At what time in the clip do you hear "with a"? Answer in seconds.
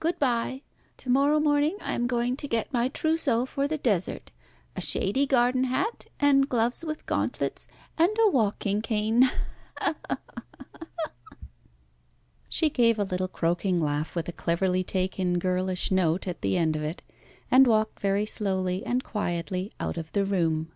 14.16-14.32